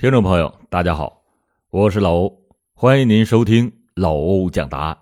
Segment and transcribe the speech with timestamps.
[0.00, 1.24] 听众朋友，大家好，
[1.68, 4.96] 我是老欧，欢迎您收听老欧讲答案。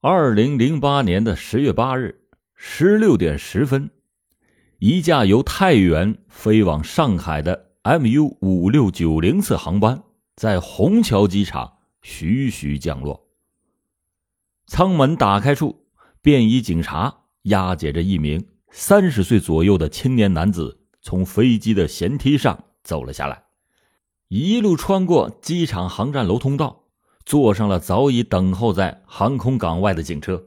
[0.00, 2.22] 二零零八年的十月八日
[2.56, 3.88] 十六点十分，
[4.80, 10.02] 一架由太原飞往上海的 MU 五六九零次航班
[10.34, 11.72] 在虹桥机场
[12.02, 13.28] 徐徐降落。
[14.66, 15.86] 舱门打开处，
[16.20, 20.82] 便衣警察押解着一名三十岁左右的青年男子。
[21.06, 23.44] 从飞机的舷梯上走了下来，
[24.26, 26.82] 一路穿过机场航站楼通道，
[27.24, 30.44] 坐上了早已等候在航空港外的警车。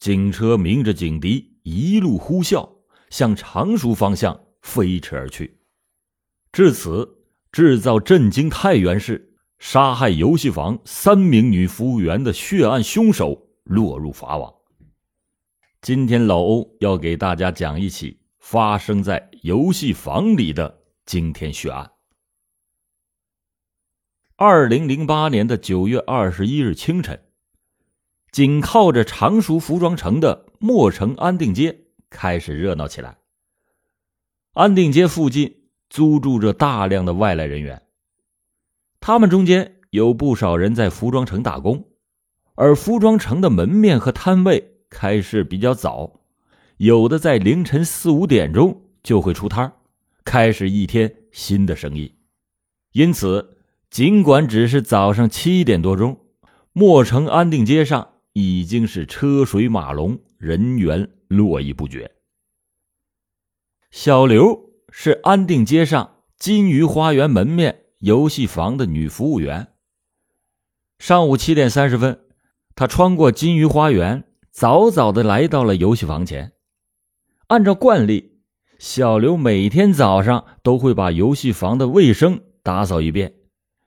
[0.00, 2.68] 警车鸣着警笛，一路呼啸，
[3.10, 5.60] 向常熟方向飞驰而去。
[6.50, 7.20] 至此，
[7.52, 14.52] 制造震惊太原市、杀害游戏房三名女服务员的血案凶手落入法网。
[15.80, 18.18] 今天，老欧要给大家讲一起。
[18.50, 21.92] 发生在游戏房里的惊天血案。
[24.36, 27.22] 二零零八年的九月二十一日清晨，
[28.32, 33.18] 紧靠着常熟服装城的墨城安定街开始热闹起来。
[34.54, 37.82] 安定街附近租住着大量的外来人员，
[38.98, 41.86] 他们中间有不少人在服装城打工，
[42.54, 46.14] 而服装城的门面和摊位开市比较早。
[46.78, 49.72] 有的在凌晨四五点钟就会出摊
[50.24, 52.14] 开始一天新的生意。
[52.92, 53.58] 因此，
[53.90, 56.20] 尽管只是早上七点多钟，
[56.72, 62.12] 墨城安定街上已经是车水马龙，人员络绎不绝。
[63.90, 69.72] 小刘是安定街上金鱼花园门面游戏房的女服务员。
[71.00, 72.20] 上午七点三十分，
[72.76, 76.52] 她穿过金鱼花园，早早的来到了游戏房前。
[77.48, 78.42] 按照惯例，
[78.78, 83.34] 小刘每天早上都会把游戏房的卫生打扫一遍。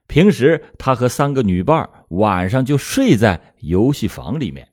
[0.08, 4.72] 平时他和三个女伴晚上就睡在游戏房里面。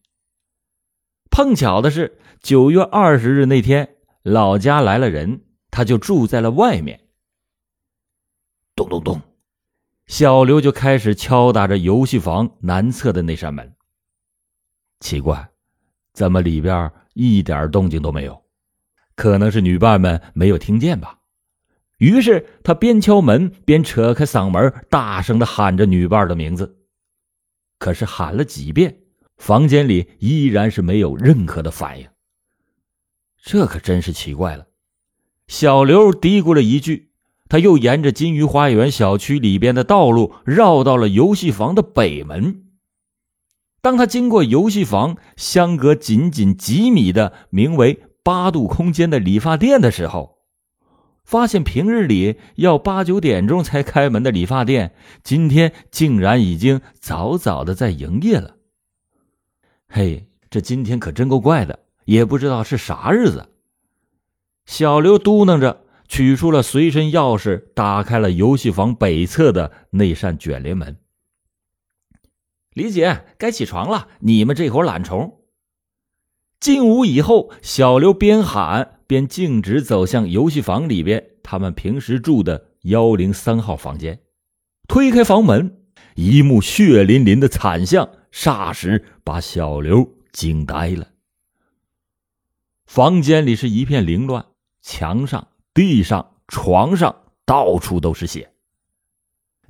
[1.29, 7.00] 碰巧的是，九月二十日那天，老家来了人，他就住在了外面。
[8.75, 9.21] 咚咚咚，
[10.07, 13.75] 小刘就开始敲打着游戏房南侧的那扇门。
[15.00, 15.47] 奇怪，
[16.11, 18.44] 怎么里边一点动静都没有？
[19.19, 21.19] 可能是女伴们没有听见吧，
[21.97, 26.78] 于是他边敲门边扯开嗓门，大声的喊着女伴的名字。
[27.80, 29.00] 可是喊了几遍，
[29.35, 32.07] 房间里依然是没有任何的反应。
[33.44, 34.68] 这可真是奇怪了。
[35.50, 37.12] 小刘嘀咕了一句，
[37.50, 42.69] 他又沿着金鱼花园小区里边的道路绕到了游戏房的北门。
[43.81, 48.06] 当他经过游戏房相隔仅仅几米的名为。
[48.29, 50.38] 八度空间的理发店的时候，
[51.23, 58.57] 发现平日里要八九点钟才开门的理发店，今天竟然已经早早的在营业了。
[59.88, 63.50] 嘿，这今天可真够怪的，也不知道是啥日子。
[64.68, 70.97] 小刘嘟囔着，取出了随身钥匙，打开了游戏房北侧的那扇卷帘门。
[72.73, 75.38] 李姐，该起床了，你们这伙懒虫。
[76.59, 84.19] 进屋以后，小刘边喊边径直走向游戏房里边，他们平时住的幺零三号房间。
[84.89, 85.77] 推开房门，
[86.15, 91.07] 一幕血淋淋的惨象霎时把小刘惊呆了。
[92.85, 94.45] 房间里是一片凌乱，
[94.81, 97.15] 墙上、地上、床上
[97.45, 98.51] 到处都是血。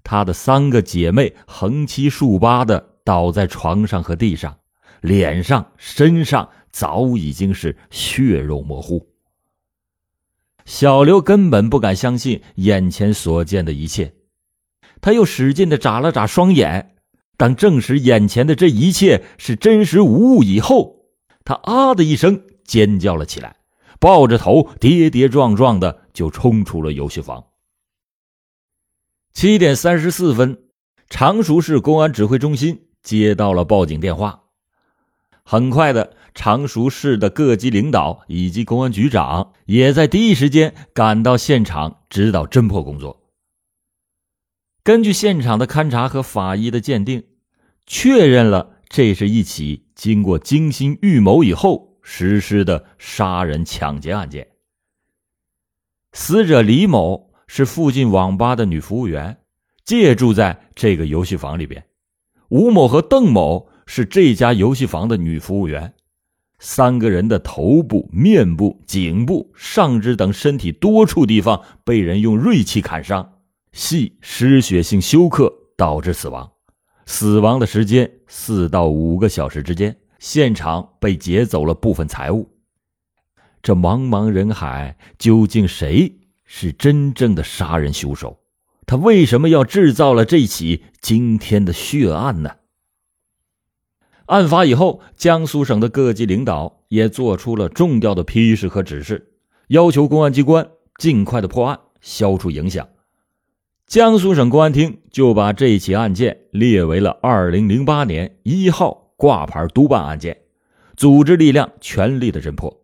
[0.03, 4.57] 他的三个姐妹横七竖八的倒在床上和地上，
[5.01, 6.49] 脸上、身上。
[6.71, 9.07] 早已经是血肉模糊。
[10.65, 14.13] 小刘根本不敢相信眼前所见的一切，
[15.01, 16.95] 他又使劲的眨了眨双眼。
[17.37, 21.05] 当证实眼前的这一切是真实无误以后，
[21.45, 23.55] 他啊的一声尖叫了起来，
[23.99, 27.45] 抱着头跌跌撞撞的就冲出了游戏房。
[29.33, 30.65] 七点三十四分，
[31.09, 34.43] 常熟市公安指挥中心接到了报警电话，
[35.43, 36.15] 很快的。
[36.39, 43.29] 常熟市的各级领导以及公安局长也在第一时间赶到现场指导侦破工作。
[44.81, 47.25] 根据现场的勘查和法医的鉴定，
[47.85, 54.47] 确认了这是一起经过精心预谋以后实施的杀人抢劫案件。
[56.13, 59.39] 死者李某是附近网吧的女服务员，
[59.83, 61.83] 借住在这个游戏房里边。
[62.47, 65.95] 吴某和邓某是这家游戏房的女服务员。
[66.59, 73.39] 三个人的头部、面部、颈部、上肢等身体多处地方被人用锐器砍伤，
[73.71, 76.51] 系失血性休克导致死亡。
[77.05, 82.49] 死亡的时间四到五个小时之间，现场被劫走了部分财物。
[83.63, 88.37] 这茫茫人海，究竟谁是真正的杀人凶手？
[88.85, 92.51] 他为什么要制造了这起惊天的血案呢？
[94.29, 99.31] 案发以后，江苏省的各级领导也做出了重要的批示和指示，
[99.69, 102.87] 要求公安机关尽快的破案，消除影响。
[103.87, 110.37] 江苏省公安厅就把这起案件列为了二零零八年一号挂牌督办案件，
[110.95, 112.81] 组织力量全力的侦破。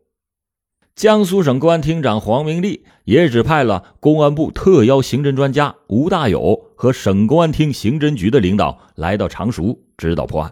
[0.96, 10.52] 江苏省公安厅长黄明立也指派了公安部特邀刑侦专家吴大友和省公安厅刑侦局的领导来到常熟指导破案。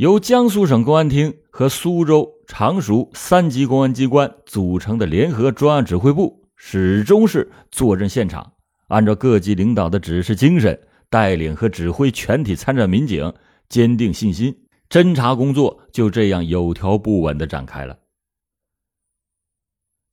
[0.00, 8.54] 由江苏省公安厅和苏州、常熟三级公安机关组成的联合专案指挥部，始终是坐镇现场，
[8.88, 10.80] 按照各级领导的指示精神，
[11.10, 13.30] 带领和指挥全体参战民警
[13.68, 14.56] 坚定信心，
[14.88, 17.98] 侦查工作就这样有条不紊地展开了。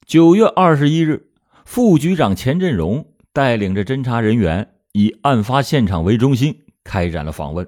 [0.05, 1.29] 九月二十一日，
[1.63, 7.65] 副局长钱振荣带领着侦查人员，以案发现场为中心，开展了访问。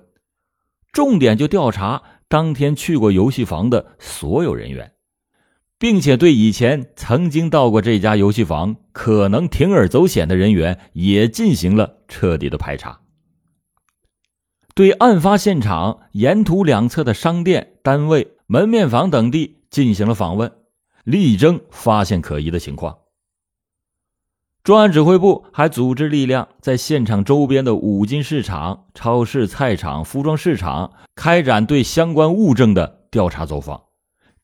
[0.92, 4.94] 重点就调查当天去过游戏房的所有人员，
[5.78, 13.00] 并且对以前曾经到过这家游戏房、可能铤而走险的人员也进行了彻底的排查。
[14.76, 20.52] 对案发现场沿途两侧的商店、单位、门面房等地进行了访问，
[21.04, 22.98] 力争发现可疑的情况。
[24.62, 33.86] 专案指挥部还组织力量在现场周边的五金市场、超市、菜场、服装市场开展对相关物证的调查走访，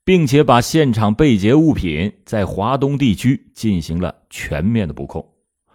[0.03, 5.33] 并且把现场被劫物品在华东地区进行了全面的布控。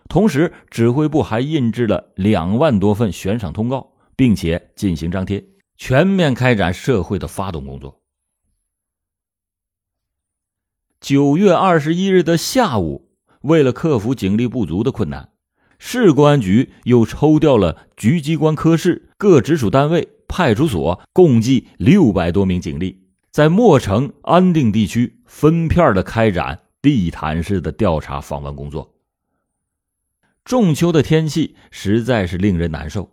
[0.08, 5.44] 同时，指挥部还印制了两万多份悬赏通告，并且进行张贴，
[5.76, 8.00] 全面开展社会的发动工作。
[10.98, 13.09] 九月二十一日的下午。
[13.42, 15.30] 为了克服警力不足的困难，
[15.78, 28.94] 市公安局又抽调了局机关科室各直属单位、派出所共计六百多名警力，在莫城、安定地区分片的开展地毯式的调查访问工作。
[30.44, 33.10] 仲秋的天气实在是令人难受，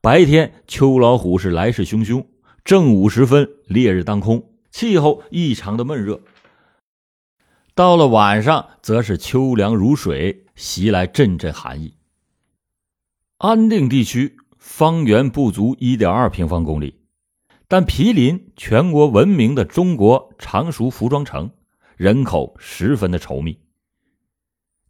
[0.00, 2.26] 白天秋老虎是来势汹汹，
[2.64, 6.20] 正午时分烈日当空，气候异常的闷热。
[7.74, 11.94] 到了晚上，则是秋凉如水，袭来阵阵寒意。
[13.38, 17.00] 安定地区方圆不足一点二平方公里，
[17.68, 21.50] 但毗邻全国闻名的中国常熟服装城，
[21.96, 23.58] 人口十分的稠密。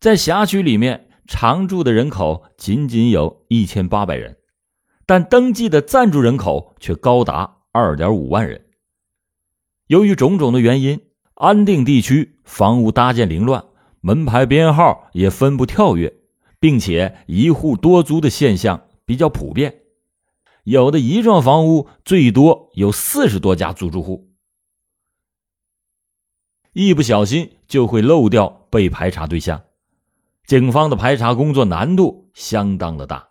[0.00, 4.38] 在辖区里面，常住的人口仅仅有一千八百人，
[5.06, 8.66] 但登记的暂住人口却高达二点五万人。
[9.86, 11.00] 由于种种的原因。
[11.34, 13.64] 安定地区房屋搭建凌乱，
[14.00, 16.14] 门牌编号也分布跳跃，
[16.60, 19.80] 并且一户多租的现象比较普遍。
[20.64, 24.30] 有的一幢房屋最多有四十多家租住户，
[26.72, 29.64] 一不小心就会漏掉被排查对象。
[30.46, 33.30] 警方的排查工作难度相当的大。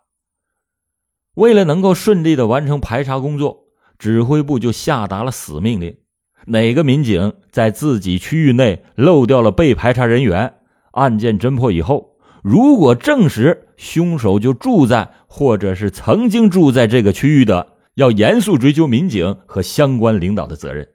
[1.36, 6.00] 为了能够顺利的完成排查工作，指挥部就下达了死命令。
[6.48, 10.56] 哪个民警在自己区域内漏掉了被排查人员？
[10.92, 20.90] 案件侦破以后，如果证实凶手就住在或者是曾经住在这个区域的，要严肃追究民警和相关领导的责任。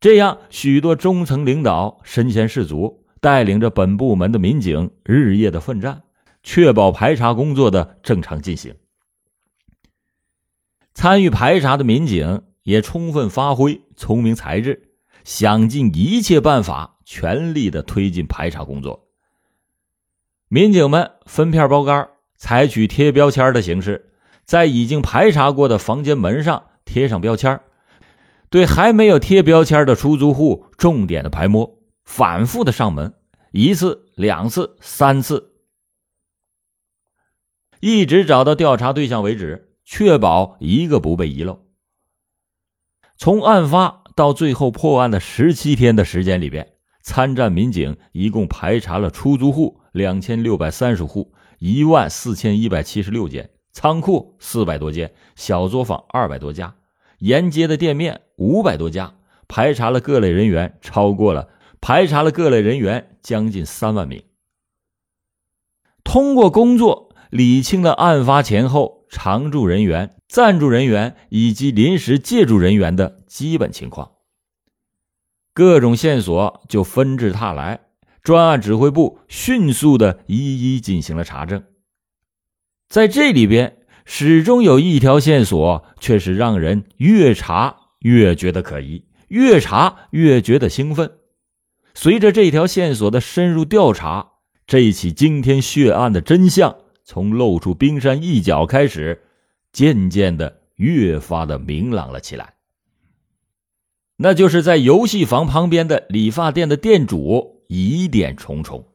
[0.00, 6.02] 这样，许多中层领导身先士卒，带领着本部门的民警日夜的奋战，
[6.42, 8.74] 确保排查工作的正常进行。
[10.94, 12.42] 参与排查的民警。
[12.64, 14.90] 也充分发挥聪明才智，
[15.22, 19.06] 想尽一切办法，全力的推进排查工作。
[20.48, 24.10] 民警们分片包干，采取贴标签的形式，
[24.44, 27.60] 在已经排查过的房间门上贴上标签，
[28.48, 33.14] 对还没有贴标签的出租户重点的排摸，反复的上门，
[33.50, 35.52] 一次、两次、三次，
[37.80, 41.63] 一直找到调查对象为止，确保一个不被遗漏。
[43.16, 56.74] 从案发到最后破案的十七天的时间里边，参战民警一共排查了出租户两千六百三十户，一万四千一百七十六间仓库四百多间，小作坊二百多家，
[57.18, 59.14] 沿街的店面五百多家，
[59.48, 61.48] 排查了各类人员超过了
[61.80, 64.22] 排查了各类人员将近三万名。
[66.02, 74.14] 通过工作理清了案发前后常住人员、暂住人员以及临时借住人员的基本情况，
[75.52, 77.82] 各种线索就纷至沓来。
[78.20, 81.62] 专案指挥部迅速的一一进行了查证，
[82.88, 91.12] 在这里边始终有一条线索，却是让人越查越觉得可疑，越查越觉得兴奋。
[91.94, 94.32] 随着这条线索的深入调查，
[94.66, 99.23] 这起惊天血案的真相从露出冰山一角开始，
[99.74, 102.54] 渐渐的越发的明朗了起来。
[104.16, 107.52] 那就是在游戏房旁边的理发店的店主。
[107.66, 108.92] 疑点重重。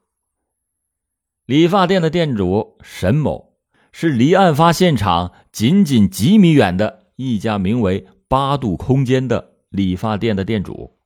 [1.47, 3.57] 理发店的店主沈某
[3.91, 10.99] 是离案发现场仅仅几米远的一家名为“八度空间”的理发店的店主。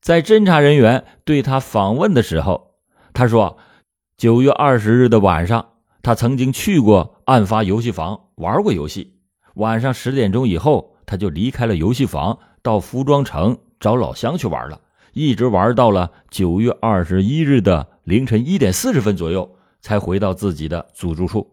[0.00, 2.76] 在侦查人员对他访问的时候，
[3.12, 3.58] 他说
[4.16, 5.72] ：“九月二十日的晚上，
[6.02, 9.14] 他曾经去过案发游戏房玩过游戏。
[9.54, 14.80] 晚上十点钟以后，他就离开了游戏房，到服装城找老乡去玩了。”
[15.12, 21.50] 一直玩到了九月二十一日的凌晨一点四十分左右，才回到自己的租住处。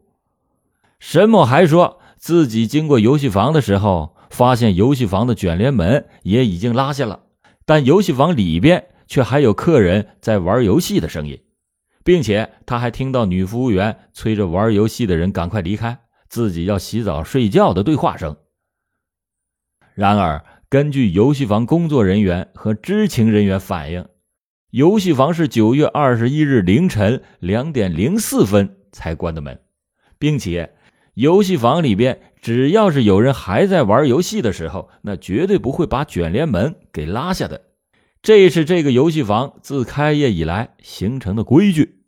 [1.00, 7.22] 沈某还说自己经过游戏房的时候，发现游戏房的卷帘门也已经拉下了，
[7.66, 11.42] 但游戏房里边却还有客人在玩游戏的声音，
[12.04, 15.98] 并且他还听到女服务员催着玩游戏的人赶快离开，
[16.30, 18.38] 自己要洗澡睡觉的对话声。
[19.94, 20.44] 然而。
[20.70, 24.06] 根据游戏房工作人员和知情人员反映，
[24.70, 29.62] 游戏房是九月二十一日凌晨两点零四分才关的门，
[30.20, 30.76] 并且
[31.14, 37.62] 游戏房里边只要是有人还在玩游戏的时候，那绝对不会把卷帘门给拉下的。
[38.22, 42.04] 这是这个游戏房自开业以来形成的规矩。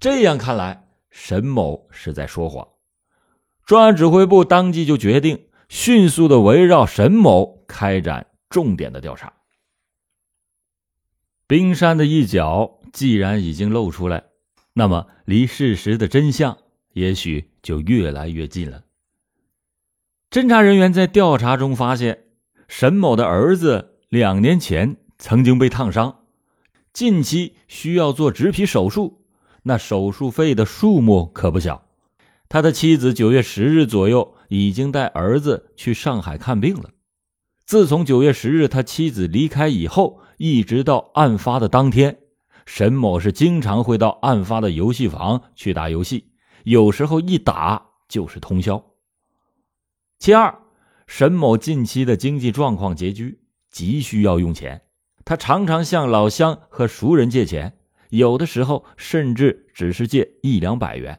[0.00, 2.66] 这样看来，沈某是在说谎。
[3.66, 5.46] 专案指挥部当即就决定。
[5.68, 9.32] 迅速的围绕沈某开展重点的调查。
[11.48, 14.26] 冰山的一角既然已经露出来，
[14.74, 16.58] 那么离事实的真相
[16.92, 18.84] 也许就越来越近了。
[20.30, 22.26] 侦查人员在调查中发现，
[22.68, 26.20] 沈某的儿子两年前曾经被烫伤，
[26.92, 29.24] 近期需要做植皮手术，
[29.64, 31.85] 那手术费的数目可不小。
[32.48, 34.36] 他的妻子九月十日左右。
[34.48, 36.90] 已经带儿子去上海看病了。
[37.64, 42.16] 自从九月十日他妻子离开以后，一直到案发的当天，
[42.64, 46.30] 沈某是经常会到案发的游戏房去打游戏，
[46.62, 48.92] 有时候一打就是通宵。
[50.20, 50.56] 其二，
[51.08, 54.82] 沈某近期的经济状况拮据，急需要用钱，
[55.24, 57.76] 他常常向老乡和熟人借钱，
[58.10, 61.18] 有的时候甚至只是借一两百元。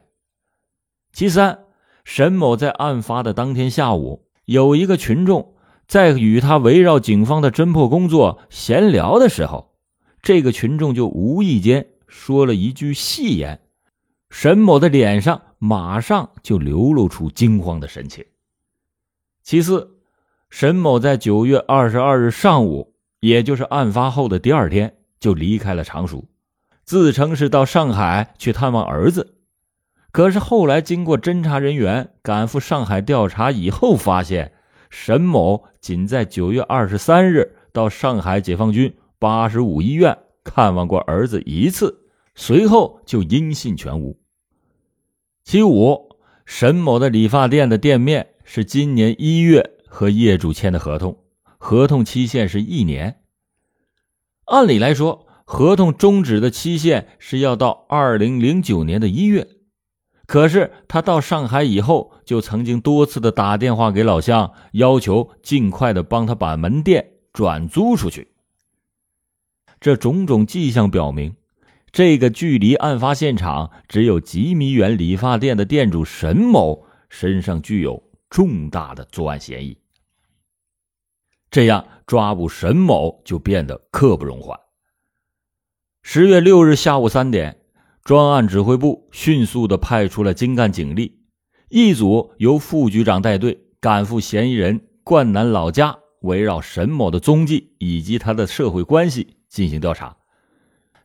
[1.18, 1.64] 其三。
[2.04, 5.56] 沈某在案发的当天下午，有一个群众
[5.88, 9.74] 在与他围绕警方的侦破工作闲聊的时候，
[10.22, 13.60] 这个群众就无意间说了一句戏言，
[14.30, 18.24] 沈某的脸上马上就流露出惊慌的神情。
[19.42, 19.98] 其次，
[20.50, 26.24] 沈某在九月二十二日上午，也就是案发后的第二天，就离开了常熟，
[26.84, 29.34] 自称是到上海去探望儿子。
[30.18, 34.50] 可是后来，经过侦查人员赶赴上海调查以后，发现
[34.90, 44.18] 沈某仅在九月二十三日到上海解放军八十五医院看望过儿子一次，随后就音信全无。
[45.44, 51.16] 其五，沈某的理发店的店面是今年一月和业主签的合同，
[51.58, 53.20] 合同期限是一年。
[54.46, 59.46] 按理来说，合同终止的期限是要到二零零九年的一月。
[60.28, 68.28] 可是他到上海以后，就曾经多次的打电话给老乡，要求尽快的帮他把门店转租出去。
[69.80, 71.34] 这种种迹象表明，
[71.92, 79.78] 这个距离案发现场只有几米远理发店的店主沈某身上具有重大的作案嫌疑。
[81.50, 84.60] 这样抓捕沈某就变得刻不容缓。
[86.02, 87.62] 十月六日下午三点。
[88.08, 91.18] 专案指挥部迅速的派出了精干警力，
[91.68, 100.16] 一组由副局长带队赶赴嫌疑人冠南老家，围绕沈某的踪迹以及他的社会关系进行调查；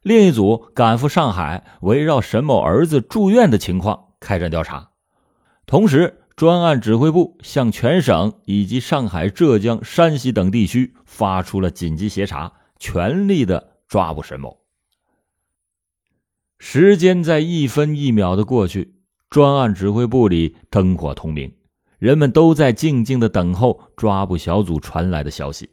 [0.02, 4.92] 另一组赶赴上海，围绕沈某儿子住院的情况开展调查。
[5.66, 14.63] 同时，专案指挥部向全省以及上海、浙江、山西等地区发出了紧急协查，全力的抓捕沈某。
[16.66, 18.96] 时间在一分一秒的过去，
[19.30, 21.54] 专案指挥部里灯火通明，
[22.00, 25.70] 人们都在静静的等候抓捕小组传来的消息。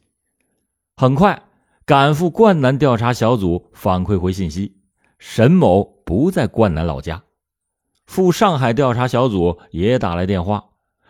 [0.97, 1.43] 很快，
[1.85, 4.75] 赶赴灌南调查小组反馈回信息，
[5.17, 7.23] 沈某不在灌南老家。
[8.05, 10.65] 赴上海调查小组也打来电话，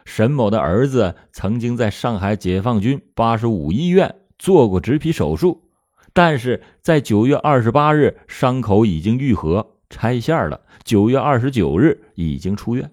[0.05, 5.70] 沈某的儿子曾经在上海解放军八十五医院做过植皮手术，
[6.13, 10.61] 但是在九月二十八日伤口已经愈合，拆线了。
[10.83, 12.91] 九月二十九日已经出院。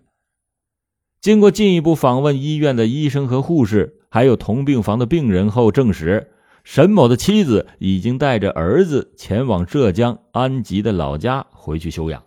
[1.20, 6.30] 经过进一步访问医院的医生和护士，还有同病房的病人后，证实
[6.62, 12.22] 沈某的妻子已经带着儿子前往浙江安吉的老家回去休养。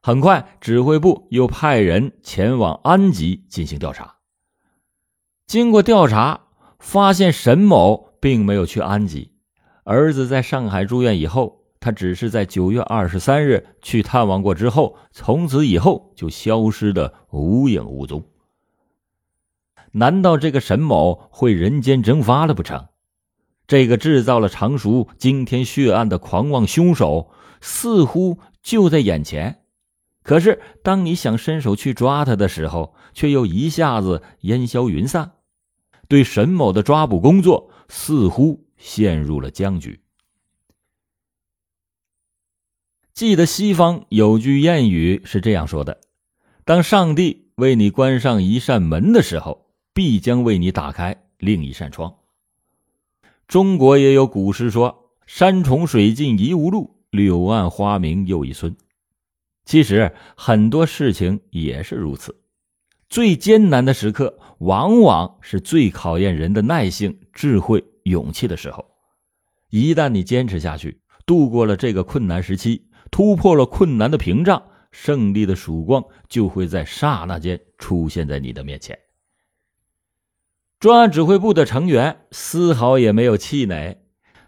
[0.00, 4.16] 很快，指挥部又派人前往安吉进行调查。
[5.48, 6.42] 经过调查，
[6.78, 9.32] 发现沈某并没有去安吉，
[9.88, 18.24] 儿子在上海住院以后，他只是在九月二十三日去探望过之后，从此以后就消失的无影无踪。
[19.92, 22.88] 难道这个沈某会人间蒸发了不成？
[23.68, 29.60] 这个制造了常熟惊天血案的狂妄凶手，似乎就在眼前。
[30.24, 35.30] 可是，当你想伸手去抓他的时候，却又一下子烟消云散。
[36.08, 40.00] 对沈某的抓捕工作似乎陷入了僵局。
[43.14, 46.00] 记得西方有句谚语是这样说的
[46.64, 52.14] ：“当上帝为你关上一扇门的时候，必将为你打开另一扇窗。”
[53.48, 58.76] 中国也有古诗说：“山重水尽疑无路，柳暗花明又一村。”
[59.64, 62.36] 其实很多事情也是如此，
[63.08, 68.84] 最艰难的时刻，往往是最考验人的耐性、智慧、勇气的时候。
[69.70, 78.98] 一旦你坚持下去，度过了这个困难时期，突破了困难的屏障，胜利的曙光就会在刹那间出现在你的面前。
[80.78, 83.98] 专案指挥部的成员丝毫也没有气馁，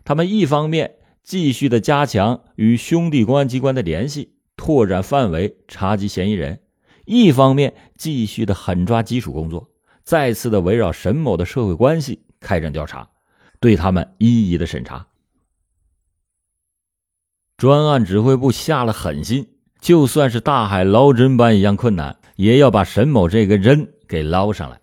[0.04, 4.36] 他们一方面继续的加强与兄弟公安机关的联系。
[4.56, 6.56] 拓展范围，查缉嫌疑人；
[7.06, 9.70] 一方面继续的狠抓基础工作，
[10.02, 13.08] 再次的围绕沈某的社会关系开展调查，
[13.60, 15.06] 对他们一一的审查。
[17.56, 19.48] 专案指挥部下了狠心，
[19.80, 24.80] 就算是大海捞针般一样困难，也要把沈某这个针给捞上来。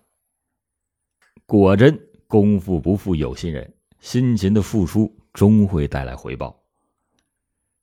[1.46, 6.60] 果真功夫不负有心人，辛勤的付出终会带来回报。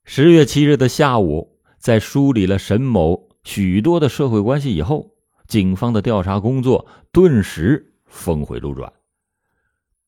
[0.04, 1.54] 十月七日的下午。
[1.84, 5.10] 在梳理了沈某许多的社会关系以后，
[5.46, 8.90] 警方的调查工作顿时峰回路转。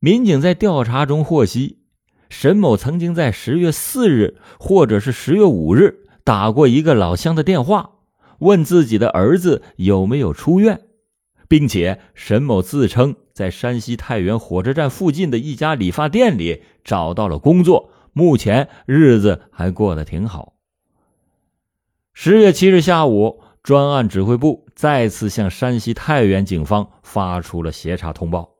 [0.06, 1.80] 民警在调查中获悉，
[2.28, 7.90] 沈某曾经在十月四日或者是十月五日打过一个老乡的电话，
[8.38, 10.82] 问自己的儿子有没有出院，
[11.48, 20.52] 并且沈某自称在山西太原火车站附近的一家理发店里找到了工作，目前日子还过得挺好。
[22.12, 28.50] 十月七日下午，专案指挥部再次向山西太原警方发出了协查通报，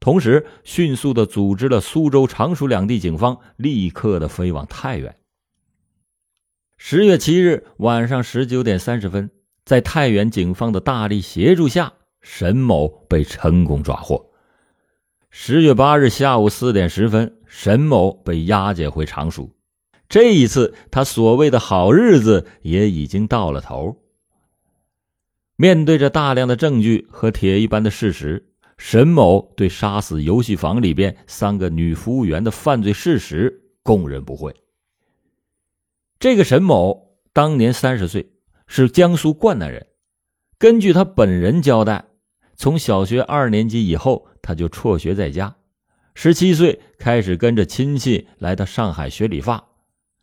[0.00, 5.16] 同时迅速的组织了苏州、常熟两地警方立刻的飞往太原。
[6.76, 9.30] 十月七日晚上十九点三十分，
[9.64, 14.30] 在太原警方的大力协助下，沈某被成功抓获。
[15.30, 19.50] 十月八日下午四点十分，沈某被押解回常熟。
[20.08, 23.96] 这一次，他所谓的好日子也已经到了头。
[25.56, 28.46] 面对着大量的证据和铁一般的事实，
[28.78, 34.54] 沈某对杀死游戏房里边三个女服务员的犯罪事实供认不讳。
[36.18, 38.32] 这个沈某当年三十岁，
[38.66, 39.86] 是江苏灌南人。
[40.58, 42.04] 根据他本人交代，
[42.56, 45.54] 从小学二年级以后，他就辍学在家。
[46.14, 49.62] 十七岁开始跟着亲戚来到上海学理发。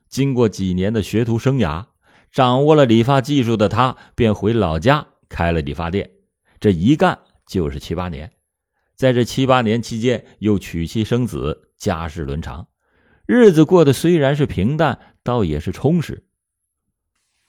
[0.09, 1.85] 经过几年的学徒生涯，
[2.31, 6.09] 掌握了理发技术的他，便回老家开了理发店。
[6.59, 8.29] 这一干就是七八年，
[8.95, 12.67] 在这七八年期间，又娶妻生子，家世伦常，
[13.25, 16.25] 日子过得虽然是平淡，倒也是充实。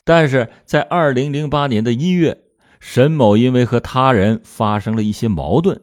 [0.04, 2.42] 但是在二零零八年的一月，
[2.80, 5.82] 沈某因为和他人发生了一些矛盾，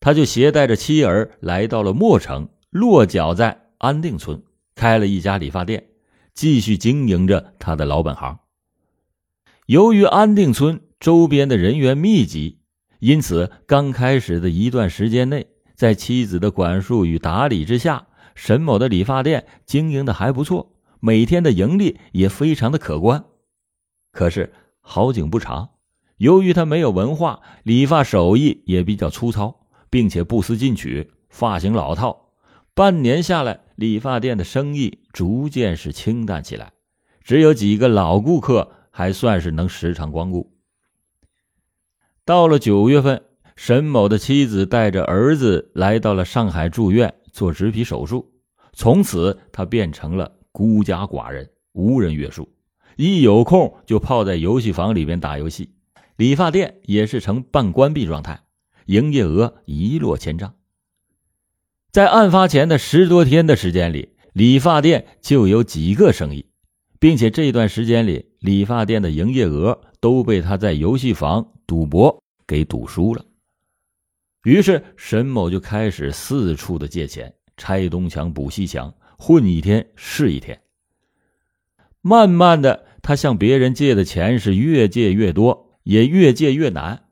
[0.00, 4.42] 他就携带着妻儿来到了墨城，落脚在安定村，
[4.74, 5.88] 开了一家理发店。
[6.34, 8.38] 继续经营着他的老本行。
[9.66, 12.61] 由于安定村周边的人员密集，
[13.02, 23.24] 因此刚开始的一段时间内，在妻子的管束与打理之下，沈某的理发店经营的还不错，每天的盈利也非常的可观。
[24.12, 25.70] 可是好景不长，
[26.16, 32.28] 由于他没有文化，理发手艺也比较粗糙，并且不思进取，发型老套。
[32.72, 36.70] 半年下来，理发店的生意逐渐是清淡起来，
[37.24, 40.51] 只有几个老顾客还算是能时常光顾。
[42.24, 43.20] 到了九月份，
[43.56, 48.32] 沈某的妻子带着儿子来到了上海住院做植皮手术，
[48.72, 52.48] 从此他变成了孤家寡人，无人约束，
[52.96, 55.70] 一有空就泡在游戏房里边打游戏，
[56.16, 58.44] 理发店也是呈半关闭状态，
[58.86, 60.54] 营业额一落千丈。
[61.90, 66.46] 在案发前的十多天的时间里，理发店就有几个生意，
[67.00, 73.24] 并且这段时间里，理发店的营业额都被他在游戏房赌博给赌输了。
[74.42, 80.60] 于是沈某就开始四处的借钱，拆东墙补西墙，混一天是一天。
[82.00, 87.04] 慢慢的，他向别人借的钱是越借越多，也越借越难。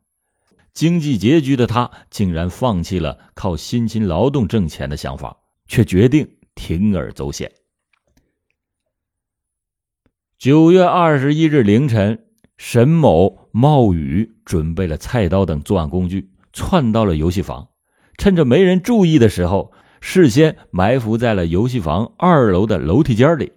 [0.73, 5.37] 经济拮据的他，竟然放弃了靠辛勤劳动挣钱的想法，
[5.69, 7.53] 却决定铤而走险。
[10.39, 12.27] 九月二十一日凌晨，
[12.63, 17.69] 沈某冒雨准备了菜刀等作案工具，窜到了游戏房，
[18.19, 23.53] 趁着没人注意的时候，事先埋伏在了游戏房二楼的楼梯间里。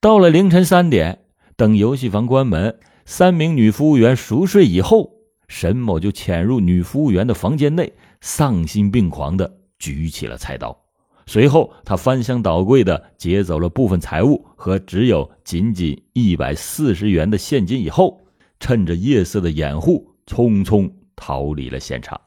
[0.00, 1.20] 到了凌晨三点，
[1.54, 5.12] 等游戏房关门，三名女服务员熟睡以后。
[5.46, 10.76] 沈某就潜入女服务员的房间内，丧心病狂的举起了菜刀。
[11.28, 18.26] 随后，他翻箱倒柜的劫走了部分财物和只有仅仅一百四十元的现金，以后
[18.58, 22.18] 趁着夜色的掩护，匆匆逃离了现场。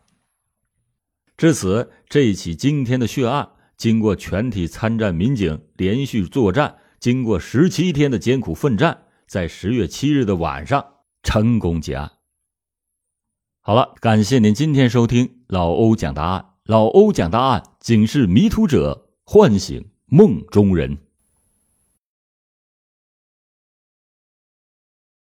[1.35, 10.85] 至此，这起惊天的血案经过全体参战民警连续作战，经过十七天的艰苦奋战，在十月七日的晚上
[11.23, 12.11] 成功结案。
[13.61, 16.45] 好了，感谢您今天收听老欧讲答案。
[16.65, 20.95] 老欧讲答案，警示迷途者，唤醒梦中人。